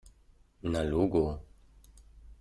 [0.71, 1.23] Na logo!